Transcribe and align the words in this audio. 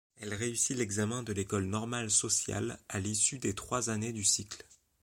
Elle 0.17 0.33
réussit 0.33 0.75
l'examen 0.75 1.21
de 1.21 1.31
l'École 1.31 1.65
Normale 1.65 2.09
Sociale 2.09 2.79
à 2.89 2.99
l'issue 2.99 3.37
des 3.37 3.53
trois 3.53 3.91
années 3.91 4.13
du 4.13 4.23
cycle. 4.23 4.65